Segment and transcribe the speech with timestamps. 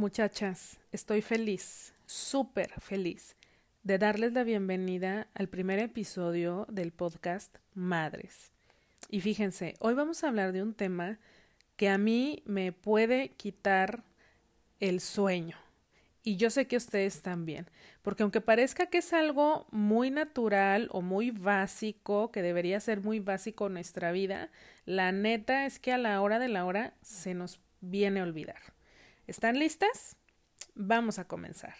[0.00, 3.36] Muchachas, estoy feliz, súper feliz
[3.82, 8.50] de darles la bienvenida al primer episodio del podcast Madres.
[9.10, 11.18] Y fíjense, hoy vamos a hablar de un tema
[11.76, 14.02] que a mí me puede quitar
[14.78, 15.58] el sueño.
[16.22, 17.66] Y yo sé que ustedes también,
[18.00, 23.20] porque aunque parezca que es algo muy natural o muy básico, que debería ser muy
[23.20, 24.48] básico en nuestra vida,
[24.86, 28.79] la neta es que a la hora de la hora se nos viene a olvidar.
[29.30, 30.16] ¿Están listas?
[30.74, 31.76] Vamos a comenzar.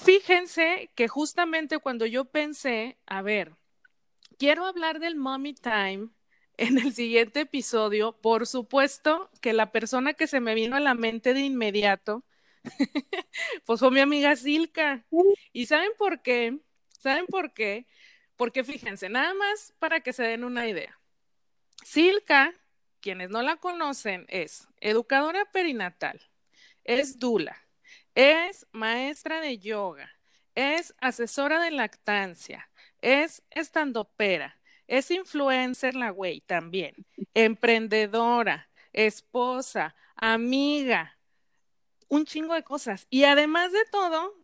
[0.00, 3.56] Fíjense que justamente cuando yo pensé, a ver,
[4.38, 6.10] quiero hablar del mommy time
[6.58, 10.94] en el siguiente episodio, por supuesto que la persona que se me vino a la
[10.94, 12.22] mente de inmediato,
[13.66, 15.04] pues fue mi amiga Silka.
[15.52, 16.60] ¿Y saben por qué?
[17.00, 17.88] ¿Saben por qué?
[18.36, 21.00] Porque fíjense, nada más para que se den una idea.
[21.82, 22.54] Silka,
[23.00, 26.20] quienes no la conocen, es educadora perinatal,
[26.84, 27.56] es dula,
[28.14, 30.10] es maestra de yoga,
[30.54, 36.94] es asesora de lactancia, es estandopera, es influencer la güey también,
[37.34, 41.18] emprendedora, esposa, amiga,
[42.08, 43.06] un chingo de cosas.
[43.08, 44.34] Y además de todo,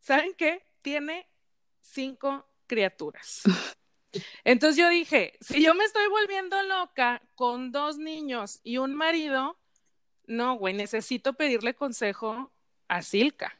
[0.00, 0.64] ¿saben qué?
[0.82, 1.28] Tiene
[1.80, 3.42] cinco criaturas.
[4.44, 9.58] Entonces yo dije, si yo me estoy volviendo loca con dos niños y un marido,
[10.26, 12.52] no, güey, necesito pedirle consejo
[12.88, 13.58] a Silka.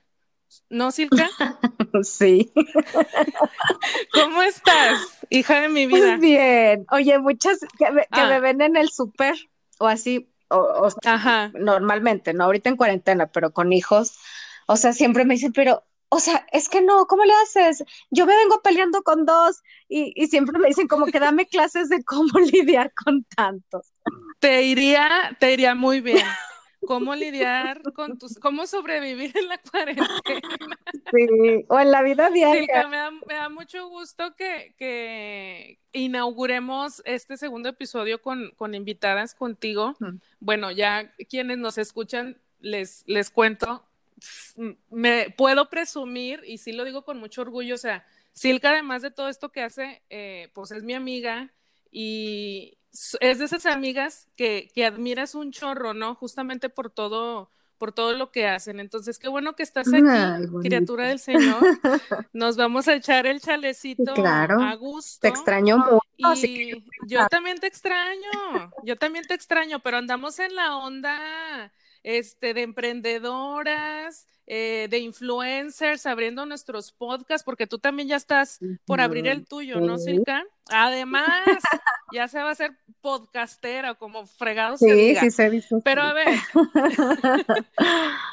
[0.69, 1.29] ¿No, Silka?
[2.05, 2.53] Sí.
[4.13, 6.17] ¿Cómo estás, hija de mi vida?
[6.17, 6.87] Muy bien.
[6.93, 8.39] Oye, muchas que, me, ah.
[8.39, 9.35] ven en el súper
[9.81, 11.51] o así, o, Ajá.
[11.55, 14.19] normalmente, no ahorita en cuarentena, pero con hijos,
[14.67, 17.85] o sea, siempre me dicen, pero, o sea, es que no, ¿cómo le haces?
[18.11, 21.89] Yo me vengo peleando con dos y, y siempre me dicen como que dame clases
[21.89, 23.93] de cómo lidiar con tantos.
[24.39, 26.27] Te iría, te iría muy bien
[26.87, 30.21] cómo lidiar con tus, cómo sobrevivir en la cuarentena.
[31.13, 32.83] Sí, o en la vida diaria.
[32.83, 38.75] Sí, me da, me da mucho gusto que, que, inauguremos este segundo episodio con, con
[38.75, 39.97] invitadas contigo.
[40.39, 43.85] Bueno, ya quienes nos escuchan, les, les cuento,
[44.91, 49.11] me puedo presumir, y sí lo digo con mucho orgullo, o sea, Silka, además de
[49.11, 51.53] todo esto que hace, eh, pues es mi amiga
[51.91, 52.79] y,
[53.21, 56.17] es de esas amigas que, que admiras un chorro, ¿no?
[56.17, 58.81] Justamente por todo, por todo lo que hacen.
[58.81, 60.03] Entonces, qué bueno que estás aquí,
[60.63, 61.63] criatura del Señor.
[62.33, 65.21] Nos vamos a echar el chalecito a gusto.
[65.21, 66.47] Te extraño mucho.
[66.47, 71.73] Y yo también te extraño, yo también te extraño, pero andamos en la onda
[72.03, 79.01] este, de emprendedoras, eh, de influencers, abriendo nuestros podcasts, porque tú también ya estás por
[79.01, 80.45] abrir el tuyo, ¿no, Silka?
[80.71, 81.29] Además,
[82.13, 85.77] ya se va a hacer podcastera, como fregado sí, Sí, se dice.
[85.85, 86.29] Pero a ver,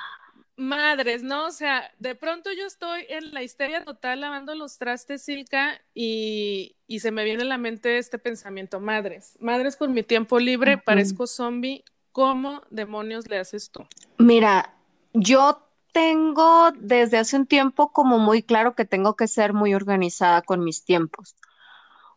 [0.57, 1.45] madres, ¿no?
[1.45, 6.75] O sea, de pronto yo estoy en la histeria total lavando los trastes, Silka, y,
[6.87, 10.79] y se me viene a la mente este pensamiento, madres, madres con mi tiempo libre,
[10.79, 11.83] parezco zombie,
[12.17, 13.85] ¿cómo demonios le haces tú?
[14.17, 14.73] Mira,
[15.13, 15.61] yo
[15.91, 20.63] tengo desde hace un tiempo como muy claro que tengo que ser muy organizada con
[20.63, 21.35] mis tiempos.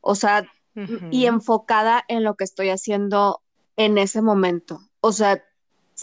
[0.00, 0.50] O sea,
[1.10, 3.42] y enfocada en lo que estoy haciendo
[3.76, 4.80] en ese momento.
[5.02, 5.44] O sea,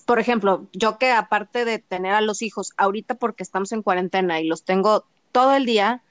[0.06, 4.40] por ejemplo, yo que aparte de tener a los hijos ahorita porque estamos en cuarentena
[4.40, 6.04] y los tengo todo el día,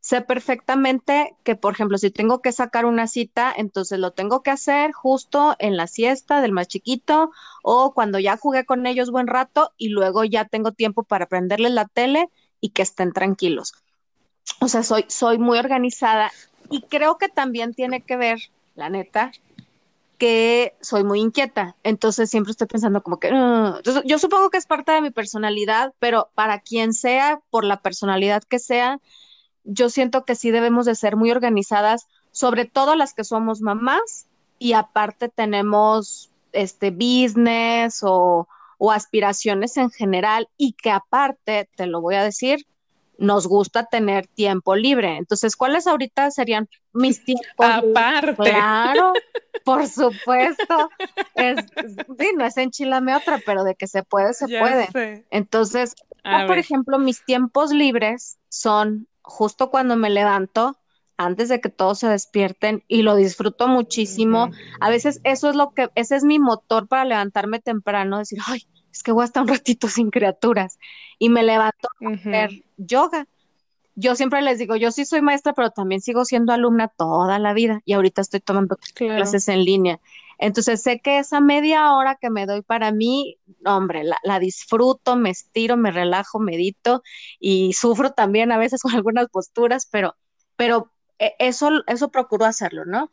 [0.00, 4.50] sé perfectamente que, por ejemplo, si tengo que sacar una cita, entonces lo tengo que
[4.50, 7.30] hacer justo en la siesta del más chiquito
[7.62, 11.72] o cuando ya jugué con ellos buen rato y luego ya tengo tiempo para prenderles
[11.72, 12.28] la tele
[12.60, 13.74] y que estén tranquilos.
[14.60, 16.32] O sea, soy, soy muy organizada
[16.70, 18.38] y creo que también tiene que ver,
[18.74, 19.32] la neta,
[20.22, 23.28] que soy muy inquieta, entonces siempre estoy pensando como que,
[24.04, 28.44] yo supongo que es parte de mi personalidad, pero para quien sea, por la personalidad
[28.44, 29.00] que sea,
[29.64, 34.26] yo siento que sí debemos de ser muy organizadas, sobre todo las que somos mamás
[34.58, 42.00] y aparte tenemos este business o, o aspiraciones en general y que aparte, te lo
[42.00, 42.66] voy a decir,
[43.18, 45.16] nos gusta tener tiempo libre.
[45.16, 47.66] Entonces, ¿cuáles ahorita serían mis tiempos?
[47.66, 48.50] Aparte.
[48.50, 49.12] Claro,
[49.64, 50.90] por supuesto.
[51.34, 51.64] Es,
[52.18, 55.24] sí, no es enchilame otra, pero de que se puede, se puede.
[55.30, 55.94] Entonces,
[56.46, 60.76] por ejemplo, mis tiempos libres son justo cuando me levanto,
[61.16, 64.50] antes de que todos se despierten y lo disfruto muchísimo.
[64.80, 68.66] A veces eso es lo que, ese es mi motor para levantarme temprano, decir, ay,
[68.92, 70.78] es que voy a estar un ratito sin criaturas
[71.18, 73.26] y me levanto a hacer yoga.
[73.94, 77.52] Yo siempre les digo, yo sí soy maestra, pero también sigo siendo alumna toda la
[77.52, 80.00] vida y ahorita estoy tomando clases en línea.
[80.38, 85.30] Entonces sé que esa media hora que me doy para mí, hombre, la, disfruto, me
[85.30, 87.02] estiro, me relajo, medito
[87.38, 90.16] y sufro también a veces con algunas posturas, pero,
[90.56, 93.10] pero eh, eso, eso procuro hacerlo, ¿no?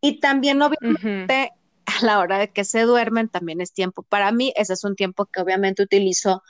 [0.00, 1.52] Y también obviamente
[1.86, 4.96] a la hora de que se duermen también es tiempo para mí, ese es un
[4.96, 6.42] tiempo que obviamente utilizo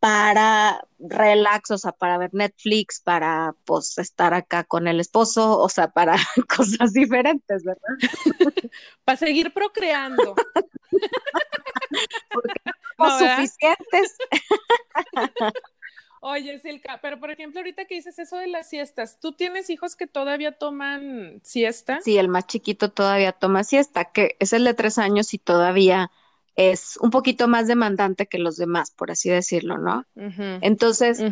[0.00, 5.68] para relax, o sea, para ver Netflix, para pues estar acá con el esposo, o
[5.68, 6.16] sea, para
[6.56, 7.82] cosas diferentes, ¿verdad?
[9.04, 10.34] para seguir procreando.
[12.30, 12.54] Porque
[12.98, 14.16] no, suficientes.
[16.22, 19.96] Oye, Silka, pero por ejemplo, ahorita que dices eso de las siestas, ¿tú tienes hijos
[19.96, 22.00] que todavía toman siesta?
[22.02, 26.10] Sí, el más chiquito todavía toma siesta, que es el de tres años y todavía
[26.60, 30.04] es un poquito más demandante que los demás, por así decirlo, ¿no?
[30.60, 31.22] Entonces,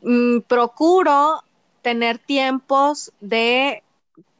[0.00, 1.42] mm, procuro
[1.82, 3.82] tener tiempos de,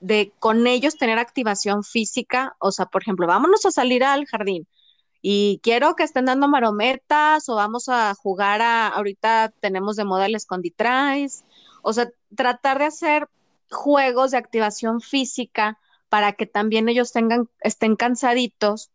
[0.00, 4.66] de con ellos tener activación física, o sea, por ejemplo, vámonos a salir al jardín
[5.20, 10.24] y quiero que estén dando marometas o vamos a jugar a, ahorita tenemos de moda
[10.24, 11.44] el esconditrais,
[11.82, 13.28] o sea, tratar de hacer
[13.70, 15.78] juegos de activación física
[16.08, 18.90] para que también ellos tengan, estén cansaditos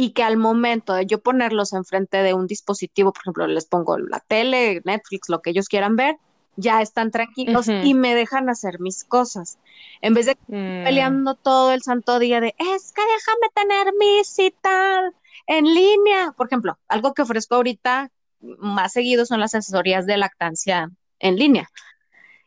[0.00, 3.98] y que al momento de yo ponerlos enfrente de un dispositivo, por ejemplo, les pongo
[3.98, 6.18] la tele, Netflix, lo que ellos quieran ver,
[6.54, 9.58] ya están tranquilos y me dejan hacer mis cosas.
[10.00, 10.84] En vez de mm.
[10.84, 15.10] peleando todo el santo día de, es que déjame tener mi cita
[15.48, 16.32] en línea.
[16.36, 21.68] Por ejemplo, algo que ofrezco ahorita más seguido son las asesorías de lactancia en línea.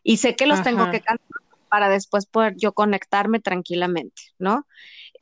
[0.03, 1.27] Y sé que los tengo que cantar
[1.67, 4.65] para después poder yo conectarme tranquilamente, ¿no?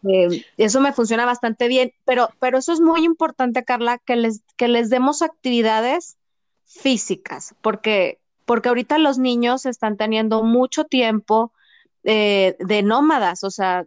[0.08, 4.42] Eh, eso me funciona bastante bien, pero, pero eso es muy importante, Carla, que les,
[4.56, 6.18] que les demos actividades
[6.66, 11.52] físicas, porque, porque ahorita los niños están teniendo mucho tiempo
[12.04, 13.86] eh, de nómadas, o sea,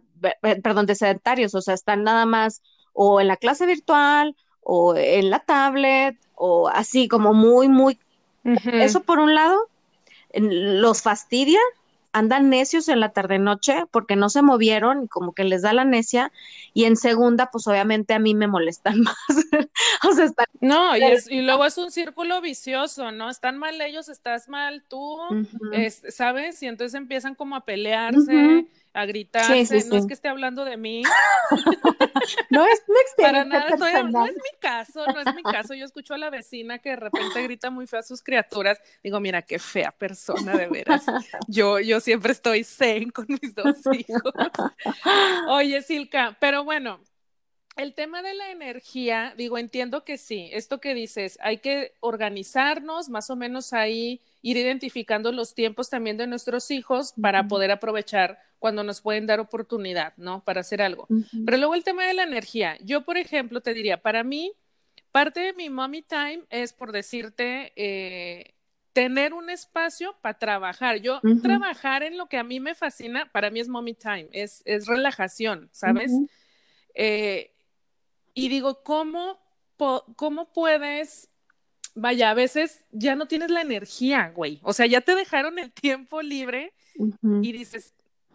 [0.61, 2.61] perdón, de sedentarios, o sea, están nada más
[2.93, 7.97] o en la clase virtual o en la tablet o así como muy, muy...
[8.43, 9.67] Eso por un lado
[10.33, 11.59] los fastidia
[12.13, 15.83] andan necios en la tarde-noche porque no se movieron y como que les da la
[15.83, 16.31] necia.
[16.73, 19.15] Y en segunda, pues obviamente a mí me molestan más.
[20.07, 20.45] o sea, están...
[20.61, 23.29] No, y, luego es un círculo vicioso, ¿no?
[23.29, 25.17] Están mal ellos, estás mal tú,
[26.09, 26.61] ¿sabes?
[26.63, 31.03] Y entonces empiezan como a pelearse a gritarse, no es que esté hablando de mí.
[32.49, 32.83] no es
[33.17, 35.73] Para nada, estoy, no es mi caso, no es mi caso.
[35.73, 38.79] Yo escucho a la vecina que de repente grita muy feo a sus criaturas.
[39.03, 41.05] Digo, mira, qué fea persona, de veras.
[41.47, 44.33] Yo, yo siempre estoy zen con mis dos hijos.
[45.47, 46.99] Oye, Silka, pero bueno,
[47.75, 53.09] el tema de la energía, digo, entiendo que sí, esto que dices, hay que organizarnos,
[53.09, 58.39] más o menos ahí ir identificando los tiempos también de nuestros hijos para poder aprovechar
[58.59, 60.43] cuando nos pueden dar oportunidad, ¿no?
[60.43, 61.07] Para hacer algo.
[61.45, 62.77] Pero luego el tema de la energía.
[62.81, 64.53] Yo, por ejemplo, te diría, para mí,
[65.11, 68.53] parte de mi mommy time es, por decirte, eh,
[68.93, 70.97] tener un espacio para trabajar.
[70.97, 74.61] Yo trabajar en lo que a mí me fascina, para mí es mommy time, es,
[74.65, 76.11] es relajación, ¿sabes?
[76.93, 77.52] Eh,
[78.33, 79.39] y digo, ¿cómo,
[80.15, 81.33] ¿cómo puedes
[81.95, 84.59] vaya, a veces ya no tienes la energía, güey.
[84.63, 86.73] O sea, ya te dejaron el tiempo libre
[87.41, 87.93] y dices,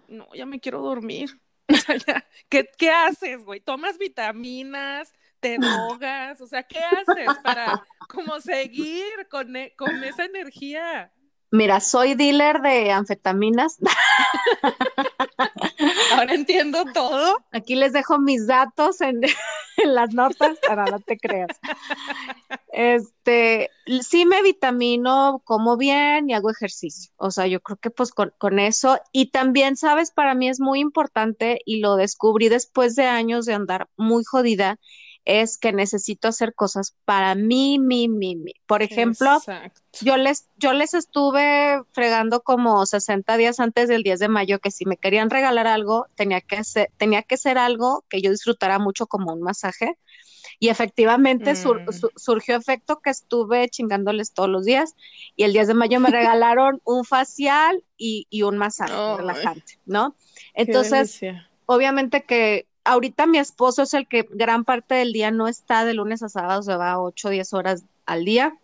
[0.09, 1.41] no, ya me quiero dormir.
[1.71, 3.61] O sea, ya, ¿qué, haces, güey?
[3.61, 5.13] ¿Tomas vitaminas?
[5.39, 6.41] ¿Te drogas?
[6.41, 11.13] O sea, ¿qué haces para como seguir con, e, con esa energía?
[11.51, 13.79] Mira, soy dealer de anfetaminas.
[16.13, 17.39] Ahora entiendo todo.
[17.53, 19.21] Aquí les dejo mis datos en,
[19.85, 21.59] las notas para no te creas.
[22.73, 23.71] Este,
[24.03, 27.13] sí me vitamino, como bien y hago ejercicio.
[27.17, 29.01] O sea, yo creo que pues con, con eso.
[29.13, 33.55] Y también, sabes, para mí es muy importante y lo descubrí después de años de
[33.55, 34.79] andar muy jodida
[35.29, 38.53] es que necesito hacer cosas para mí, mí, mí, mí.
[38.67, 39.39] Por ejemplo,
[40.03, 44.71] yo les, yo les estuve fregando como 60 días antes del 10 de mayo que
[44.71, 48.79] si me querían regalar algo, tenía que ser, tenía que ser algo que yo disfrutara
[48.79, 49.97] mucho como un masaje.
[50.61, 51.89] Y efectivamente mm.
[52.17, 54.97] surgió efecto que estuve chingándoles todos los días.
[55.37, 60.15] Y el 10 de mayo me regalaron un facial y, un masaje relajante, ¿no?
[60.55, 61.21] Entonces,
[61.67, 65.95] obviamente que ahorita mi esposo es el que gran parte del día no está de
[65.95, 68.57] lunes a sábado, se va 8 o 10 horas al día,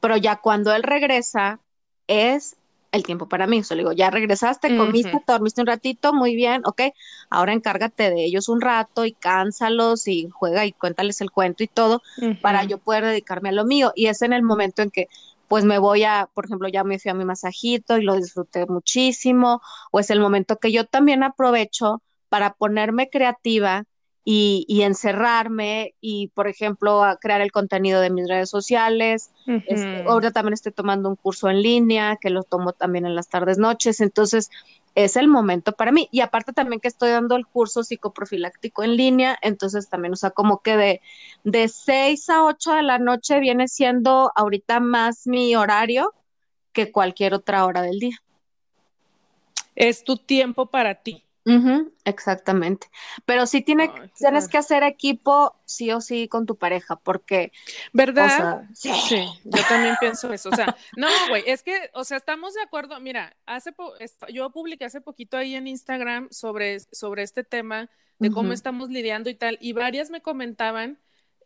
[0.00, 1.60] pero ya cuando él regresa
[2.06, 2.56] es
[2.92, 3.60] el tiempo para mí.
[3.60, 6.82] O sea, le digo, ya regresaste, comiste, te dormiste un ratito, muy bien, ok,
[7.30, 11.68] ahora encárgate de ellos un rato y cánsalos y juega y cuéntales el cuento y
[11.68, 12.02] todo
[12.40, 13.92] para yo poder dedicarme a lo mío.
[13.94, 15.08] Y es en el momento en que
[15.48, 18.66] pues me voy a, por ejemplo, ya me fui a mi masajito y lo disfruté
[18.66, 23.84] muchísimo, o es el momento que yo también aprovecho para ponerme creativa
[24.30, 29.30] y, encerrarme y, por ejemplo, a crear el contenido de mis redes sociales.
[29.46, 33.30] Este, ahora también estoy tomando un curso en línea que lo tomo también en las
[33.30, 34.02] tardes, noches.
[34.02, 34.50] Entonces,
[34.94, 36.10] es el momento para mí.
[36.12, 40.28] Y aparte también que estoy dando el curso psicoprofiláctico en línea, entonces también, o sea,
[40.28, 41.00] como que de,
[41.44, 46.12] de 6 a 8 de la noche viene siendo ahorita más mi horario
[46.72, 48.18] que cualquier otra hora del día.
[49.74, 51.24] Es tu tiempo para ti
[52.04, 52.88] exactamente.
[53.24, 57.52] Pero sí tiene, tienes que hacer equipo sí o sí con tu pareja, porque.
[57.92, 58.64] ¿Verdad?
[58.74, 58.90] sí.
[59.44, 60.50] yo también pienso eso.
[60.50, 62.98] O sea, no, güey, es que, o sea, estamos de acuerdo.
[63.00, 63.72] Mira, hace
[64.32, 69.30] yo publiqué hace poquito ahí en Instagram sobre, sobre este tema de cómo estamos lidiando
[69.30, 70.98] y tal, y varias me comentaban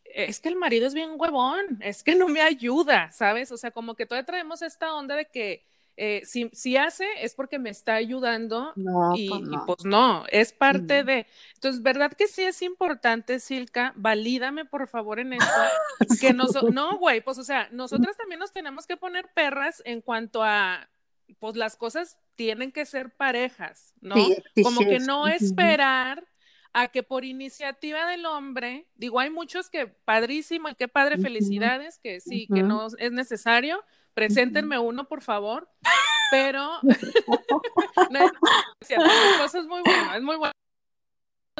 [0.04, 3.52] es que el marido es bien huevón, es que no me ayuda, ¿sabes?
[3.52, 5.64] O sea, como que todavía traemos esta onda de que
[5.96, 8.72] eh, si, hace es porque me está ayudando
[9.14, 9.66] y, pues no.
[9.66, 11.26] pues no, es parte de.
[11.54, 13.92] Entonces, ¿verdad que sí es importante, Silka?
[13.96, 15.46] Valídame por favor en esto.
[16.20, 20.42] que no, güey, pues o sea, nosotras también nos tenemos que poner perras en cuanto
[20.42, 20.88] a,
[21.38, 24.14] pues las cosas tienen que ser parejas, ¿no?
[24.62, 26.26] Como que no esperar
[26.72, 31.98] a que por iniciativa del hombre, digo, hay muchos que padrísimo y qué padre, felicidades,
[31.98, 33.84] que sí, que no es necesario,
[34.14, 35.68] preséntenme uno, por favor,
[36.30, 37.02] pero es,
[39.54, 40.52] es muy bueno, es muy bueno.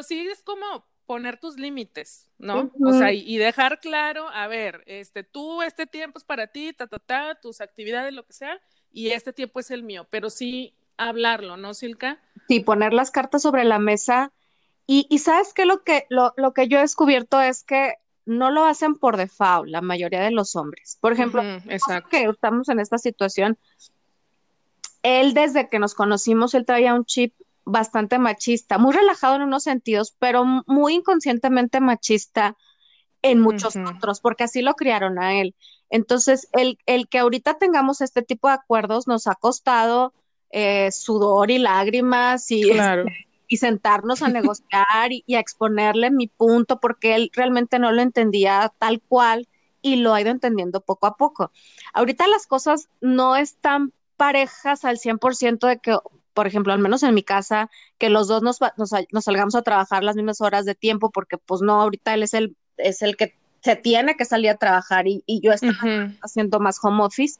[0.03, 2.71] Sí, es como poner tus límites, ¿no?
[2.83, 6.87] O sea, y, dejar claro, a ver, este, tú, este tiempo es para ti, ta,
[6.87, 8.59] ta, ta, tus actividades, lo que sea,
[8.91, 12.19] y este tiempo es el mío, pero sí hablarlo, ¿no, Silka?
[12.47, 14.31] Sí, poner las cartas sobre la mesa.
[14.85, 18.51] Y, y sabes que lo que, lo, lo que yo he descubierto es que no
[18.51, 20.97] lo hacen por default, la mayoría de los hombres.
[21.01, 21.41] Por ejemplo,
[22.09, 23.57] que estamos en esta situación,
[25.01, 27.33] él desde que nos conocimos, él traía un chip
[27.65, 32.57] bastante machista, muy relajado en unos sentidos, pero muy inconscientemente machista
[33.21, 35.55] en muchos otros, porque así lo criaron a él.
[35.89, 40.13] Entonces, el, el, que ahorita tengamos este tipo de acuerdos nos ha costado
[40.49, 43.05] eh, sudor y lágrimas y claro
[43.47, 48.73] y sentarnos a negociar y, a exponerle mi punto porque él realmente no lo entendía
[48.79, 49.47] tal cual
[49.81, 51.51] y lo ha ido entendiendo poco a poco.
[51.93, 55.97] Ahorita las cosas no están parejas al 100% de que,
[56.33, 60.03] por ejemplo, al menos en mi casa, que los dos nos, nos, salgamos a trabajar
[60.03, 63.35] las mismas horas de tiempo porque pues no, ahorita él es el, es el que
[63.61, 65.71] se tiene que salir a trabajar y, yo estoy
[66.21, 67.39] haciendo más home office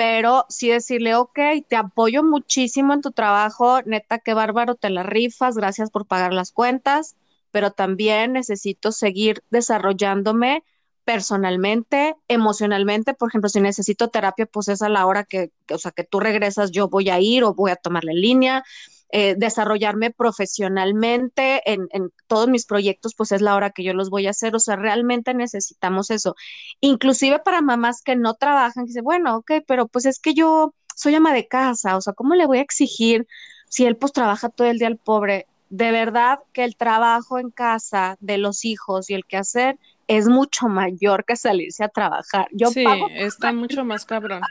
[0.00, 1.38] pero sí decirle, ok,
[1.68, 6.32] te apoyo muchísimo en tu trabajo, neta, qué bárbaro, te la rifas, gracias por pagar
[6.32, 7.16] las cuentas,
[7.50, 10.64] pero también necesito seguir desarrollándome
[11.04, 15.78] personalmente, emocionalmente, por ejemplo, si necesito terapia, pues es a la hora que, que, o
[15.78, 18.64] sea, que tú regresas, yo voy a ir o voy a tomarla en línea,
[19.12, 21.88] eh, desarrollarme profesionalmente en,
[22.28, 24.54] todos mis proyectos, pues es la hora que yo los voy a hacer.
[24.54, 26.36] O sea, realmente necesitamos eso.
[26.80, 30.74] Inclusive para mamás que no trabajan, que dicen, bueno, ok, pero pues es que yo
[30.94, 33.26] soy ama de casa, o sea, ¿cómo le voy a exigir
[33.68, 35.46] si él pues trabaja todo el día al pobre?
[35.70, 40.28] De verdad que el trabajo en casa de los hijos y el que hacer es
[40.28, 42.46] mucho mayor que salirse a trabajar.
[42.52, 44.42] Yo sí, está mucho más cabrón.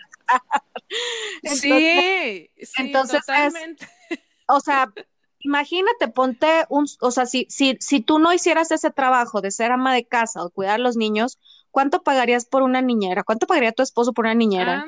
[1.43, 3.87] sí, sí, entonces totalmente
[4.49, 4.91] o sea,
[5.39, 9.71] imagínate, ponte un, o sea, si, si, si tú no hicieras ese trabajo de ser
[9.71, 11.39] ama de casa o cuidar a los niños,
[11.71, 13.23] ¿cuánto pagarías por una niñera?
[13.23, 14.85] ¿Cuánto pagaría tu esposo por una niñera?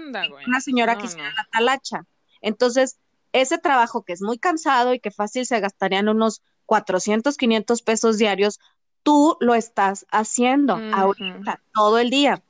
[0.47, 2.05] Una señora que hiciera la talacha.
[2.41, 2.97] Entonces,
[3.33, 8.17] ese trabajo que es muy cansado y que fácil se gastarían unos 400, 500 pesos
[8.17, 8.59] diarios,
[9.03, 12.43] tú lo estás haciendo ahorita, todo el día.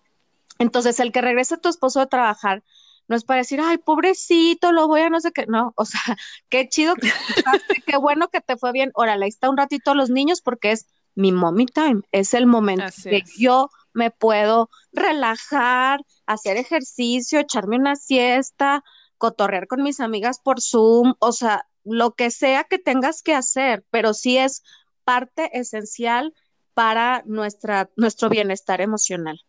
[0.59, 2.63] Entonces, el que regrese tu esposo a trabajar,
[3.11, 5.99] no es para decir, ay, pobrecito, lo voy a no sé qué, no, o sea,
[6.49, 7.11] qué chido que
[7.85, 10.87] qué bueno que te fue bien, órale, ahí está un ratito los niños porque es
[11.13, 17.97] mi mommy time, es el momento que yo me puedo relajar, hacer ejercicio, echarme una
[17.97, 18.81] siesta,
[19.17, 23.83] cotorrear con mis amigas por Zoom, o sea, lo que sea que tengas que hacer,
[23.91, 24.63] pero sí es
[25.03, 26.33] parte esencial
[26.73, 29.41] para nuestra, nuestro bienestar emocional.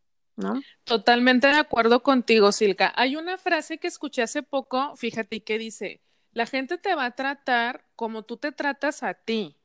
[0.84, 2.92] Totalmente de acuerdo contigo, Silka.
[2.96, 6.00] Hay una frase que escuché hace poco, fíjate, que dice,
[6.32, 9.56] la gente te va a tratar como tú te tratas a ti.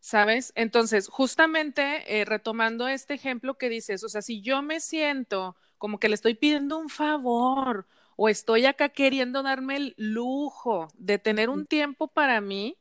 [0.00, 0.52] ¿Sabes?
[0.56, 5.98] Entonces, justamente eh, retomando este ejemplo que dices, o sea, si yo me siento como
[5.98, 11.50] que le estoy pidiendo un favor o estoy acá queriendo darme el lujo de tener
[11.50, 12.76] un tiempo para mí,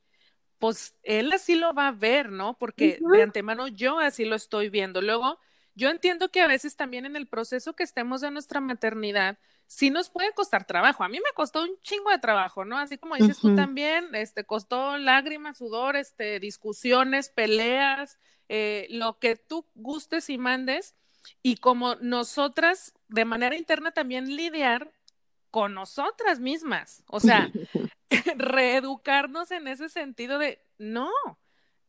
[0.60, 2.58] pues él así lo va a ver, ¿no?
[2.58, 5.02] Porque de antemano yo así lo estoy viendo.
[5.02, 5.40] Luego,
[5.76, 9.38] yo entiendo que a veces también en el proceso que estemos de nuestra maternidad,
[9.68, 11.04] sí nos puede costar trabajo.
[11.04, 12.78] A mí me costó un chingo de trabajo, ¿no?
[12.78, 18.18] Así como dices tú también, este, costó lágrimas, sudor, este, discusiones, peleas,
[18.50, 20.96] eh, lo que tú gustes y mandes.
[21.42, 24.92] Y como nosotras, de manera interna, también lidiar
[25.52, 27.04] con nosotras mismas.
[27.08, 27.50] O sea,
[28.36, 31.12] reeducarnos en ese sentido de, no,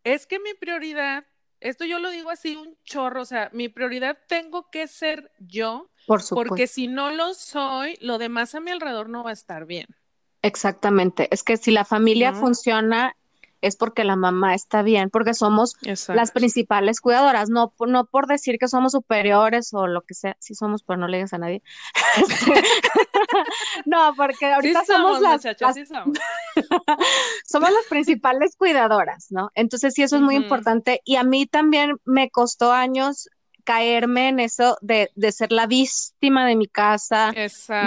[0.05, 1.27] es que mi prioridad,
[1.63, 5.91] esto yo lo digo así un chorro, o sea, mi prioridad tengo que ser yo,
[6.07, 9.67] Por porque si no lo soy, lo demás a mi alrededor no va a estar
[9.67, 9.87] bien.
[10.43, 13.17] Exactamente, es que si la familia funciona
[13.63, 15.77] es porque la mamá está bien, porque somos
[16.09, 20.55] las principales cuidadoras, no, no por decir que somos superiores o lo que sea, sí
[20.55, 21.63] somos, pero no le digas a nadie.
[23.87, 25.43] no, porque ahorita somos, las,
[27.47, 27.71] somos.
[27.71, 29.51] las principales cuidadoras, ¿no?
[29.55, 33.29] Entonces sí, eso es muy importante y a mí también me costó años
[33.65, 37.33] caerme en eso de, de ser la víctima de mi casa,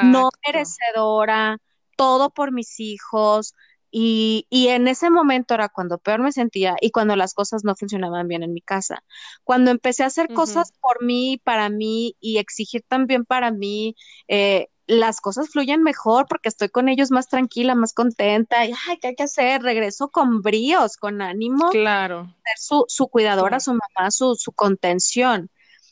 [0.03, 1.57] no merecedora,
[1.97, 3.53] todo por mis hijos,
[3.97, 7.77] y, y, en ese momento era cuando peor me sentía y cuando las cosas no
[7.77, 9.05] funcionaban bien en mi casa.
[9.45, 13.95] Cuando empecé a hacer cosas por mí, para mí y exigir también para mí,
[14.27, 18.97] eh, las cosas fluyen mejor porque estoy con ellos más tranquila, más contenta y, ay,
[18.99, 19.63] ¿qué hay que hacer?
[19.63, 21.69] Regreso con bríos, con ánimo.
[21.69, 22.33] Claro.
[22.43, 25.49] Ser su, su cuidadora, su mamá, su, su contención.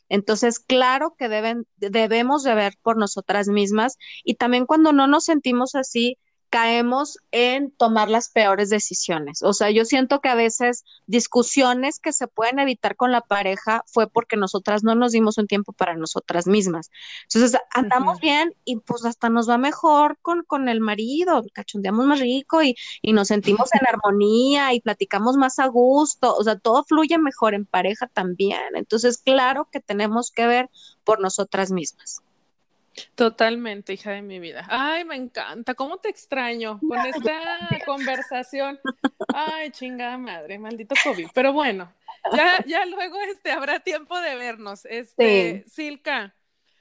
[0.09, 5.25] Entonces, claro que deben, debemos de ver por nosotras mismas y también cuando no nos
[5.25, 6.19] sentimos así,
[6.53, 9.41] caemos en tomar las peores decisiones.
[9.41, 13.83] O sea, yo siento que a veces discusiones que se pueden evitar con la pareja
[13.87, 16.91] fue porque nosotras no nos dimos un tiempo para nosotras mismas.
[17.23, 22.19] Entonces, andamos bien y pues hasta nos va mejor con, con el marido, cachondeamos más
[22.19, 26.35] rico y, y nos sentimos en armonía y platicamos más a gusto.
[26.35, 28.75] O sea, todo fluye mejor en pareja también.
[28.75, 30.69] Entonces, claro que tenemos que ver
[31.03, 32.21] por nosotras mismas.
[33.15, 34.65] Totalmente, hija de mi vida.
[34.69, 35.73] Ay, me encanta.
[35.73, 37.39] ¿Cómo te extraño con esta
[37.85, 38.79] conversación?
[39.33, 41.27] Ay, chingada madre, maldito COVID.
[41.33, 41.91] Pero bueno,
[42.35, 44.85] ya, ya luego este, habrá tiempo de vernos.
[44.85, 46.35] Este, Silka,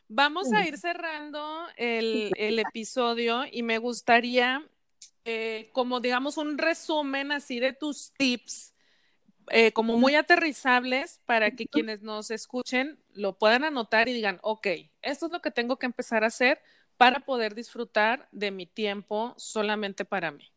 [0.08, 4.66] vamos a ir cerrando el, el episodio y me gustaría,
[5.24, 8.71] eh, como digamos, un resumen así de tus tips
[9.48, 14.66] eh, como muy aterrizables para que quienes nos escuchen lo puedan anotar y digan, ok,
[15.02, 16.60] esto es lo que tengo que empezar a hacer
[16.96, 20.52] para poder disfrutar de mi tiempo solamente para mí.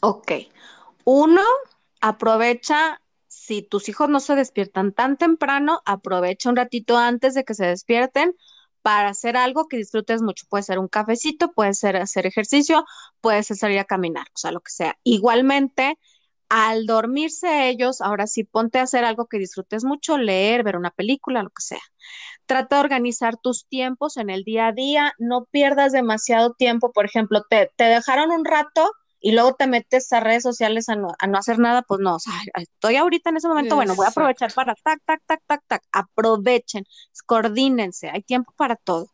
[0.00, 0.32] Ok.
[1.04, 1.42] Uno,
[2.00, 7.54] aprovecha, si tus hijos no se despiertan tan temprano, aprovecha un ratito antes de que
[7.54, 8.34] se despierten
[8.82, 10.46] para hacer algo que disfrutes mucho.
[10.48, 12.84] Puede ser un cafecito, puede ser hacer ejercicio,
[13.20, 14.98] puede ser salir a caminar, o sea, lo que sea.
[15.04, 15.98] Igualmente,
[16.54, 20.90] al dormirse ellos, ahora sí, ponte a hacer algo que disfrutes mucho, leer, ver una
[20.90, 21.80] película, lo que sea.
[22.44, 27.06] Trata de organizar tus tiempos en el día a día, no pierdas demasiado tiempo, por
[27.06, 31.58] ejemplo, te, dejaron un rato y luego te metes a redes sociales a no, hacer
[31.58, 34.74] nada, pues no, o sea, estoy ahorita en ese momento, bueno, voy a aprovechar para
[34.74, 36.84] tac, tac, tac, tac, tac, aprovechen,
[37.24, 39.06] coordínense, hay tiempo para todo.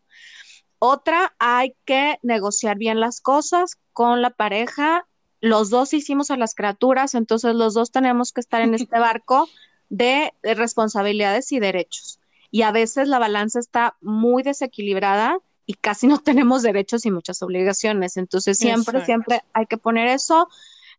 [0.80, 5.06] Otra, hay que negociar bien las cosas con la pareja,
[5.40, 9.48] los dos hicimos a las criaturas, entonces los dos tenemos que estar en este barco
[9.88, 12.18] de, responsabilidades y derechos.
[12.50, 17.42] Y a veces la balanza está muy desequilibrada y casi no tenemos derechos y muchas
[17.42, 18.16] obligaciones.
[18.16, 20.48] Entonces siempre, siempre hay que poner eso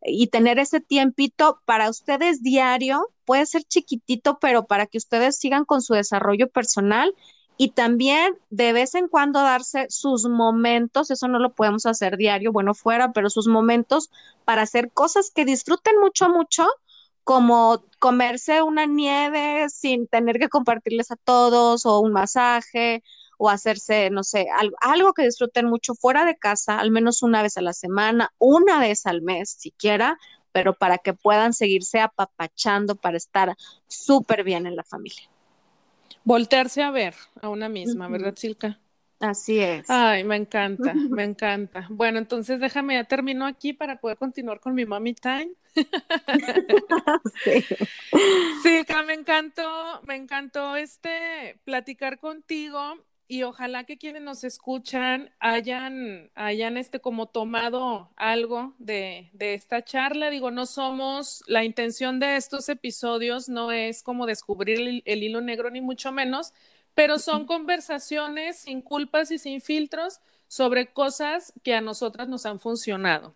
[0.04, 3.10] y tener ese tiempito para ustedes diario.
[3.26, 7.14] Puede ser chiquitito, pero para que ustedes sigan con su desarrollo personal
[7.62, 12.54] y también de vez en cuando darse sus momentos, eso no lo podemos hacer diario,
[12.54, 14.10] bueno, fuera, pero sus momentos
[14.46, 16.66] para hacer cosas que disfruten mucho, mucho,
[17.26, 23.04] como comerse una nieve sin tener que compartirles a todos, o un masaje,
[23.38, 27.42] o hacerse, no sé, algo, algo que disfruten mucho fuera de casa, al menos una
[27.42, 30.18] vez a la semana, una vez al mes siquiera,
[30.54, 33.58] pero para que puedan seguirse apapachando para estar
[33.90, 35.30] súper bien en la familia.
[36.24, 38.80] Voltearse a ver a una misma, ¿verdad, Silka?
[39.20, 39.90] Así es.
[39.90, 41.88] Ay, me encanta, me encanta.
[41.90, 45.52] Bueno, entonces déjame, ya termino aquí para poder continuar con mi mommy time.
[47.44, 47.66] sí.
[48.64, 52.98] Silka, me encantó, me encantó este platicar contigo
[53.32, 59.84] y ojalá que quienes nos escuchan hayan, hayan este como tomado algo de, de, esta
[59.84, 60.32] charla.
[60.32, 65.42] Digo, no somos, la intención de estos episodios no es como descubrir el, el hilo
[65.42, 66.54] negro ni mucho menos,
[66.96, 72.60] pero son conversaciones sin culpas y sin filtros sobre cosas que a nosotras nos han
[72.60, 73.36] funcionado.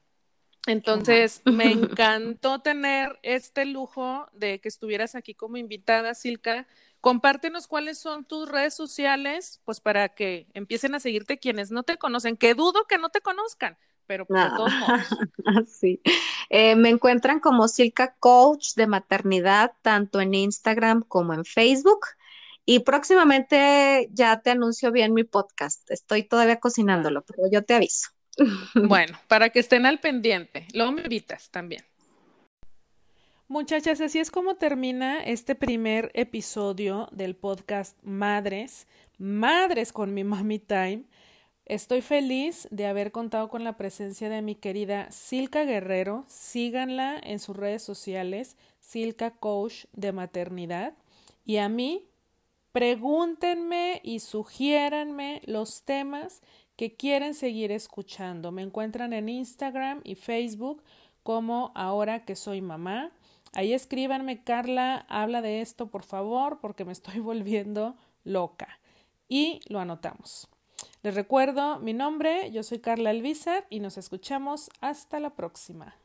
[0.66, 6.68] Entonces, me encantó tener este lujo de que estuvieras aquí como invitada, Silka,
[7.04, 11.98] compártenos cuáles son tus redes sociales, pues para que empiecen a seguirte quienes no te
[11.98, 15.02] conocen, que dudo que no te conozcan, pero pues, de todos modos.
[15.68, 16.02] sí.
[16.50, 22.08] Eh, me encuentran como Silka Coach de maternidad, tanto en Instagram como en Facebook.
[22.64, 25.92] Y próximamente ya te anuncio bien mi podcast.
[25.92, 28.12] Estoy todavía cocinándolo, pero yo te aviso.
[28.76, 30.68] Bueno, para que estén al pendiente.
[30.74, 31.84] Luego me invitas también.
[33.54, 38.88] Muchachas, así es como termina este primer episodio del podcast Madres,
[39.20, 41.04] Madres con mi Mami Time.
[41.68, 46.26] Estoy feliz de haber contado con la presencia de mi querida Silka Guerrero.
[46.28, 50.96] Síganla en sus redes sociales, Silka Coach de Maternidad.
[51.46, 52.08] Y a mí,
[52.72, 56.42] pregúntenme y sugiéranme los temas
[56.76, 58.52] que quieren seguir escuchando.
[58.52, 60.82] Me encuentran en Instagram y Facebook
[61.22, 63.12] como ahora que soy mamá.
[63.54, 68.80] Ahí escríbanme, Carla, habla de esto, por favor, porque me estoy volviendo loca.
[69.30, 70.50] Y lo anotamos.
[71.02, 75.96] Les recuerdo mi nombre, yo soy Carla Elvizar y nos escuchamos hasta la próxima.